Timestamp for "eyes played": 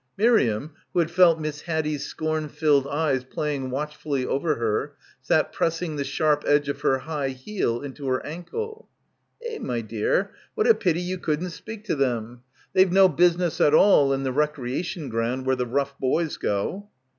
2.87-3.69